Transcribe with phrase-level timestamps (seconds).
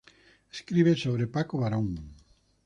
[0.55, 1.87] Escribe sobre Paco Barón.